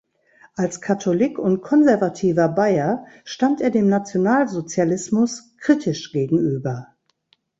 Als 0.55 0.81
Katholik 0.81 1.37
und 1.37 1.61
konservativer 1.61 2.47
Bayer 2.49 3.05
stand 3.23 3.61
er 3.61 3.69
dem 3.69 3.87
Nationalsozialismus 3.87 5.55
kritisch 5.59 6.11
gegenüber. 6.11 6.95